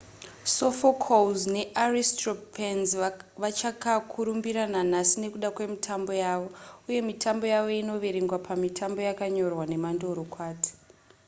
sophocles 0.55 1.39
naaristophanes 1.55 2.89
vachakakurumbira 3.43 4.63
nanhasi 4.73 5.15
nekuda 5.23 5.49
kwemitambo 5.55 6.11
yavo 6.23 6.47
uye 6.87 6.99
mitambo 7.09 7.45
yavo 7.53 7.69
inoverengwa 7.81 8.37
pamitambo 8.47 8.99
yakanyorwa 9.07 9.63
nemandorokwati 9.71 10.71